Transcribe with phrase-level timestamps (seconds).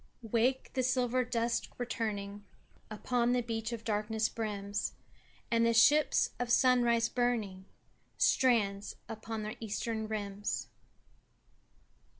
[0.23, 2.43] "Wake: the silver dusk returning
[2.89, 4.93] Up the beach of darkness brims,
[5.51, 7.65] And the ship of sunrise burning
[8.17, 10.69] Strands upon the eastern rims."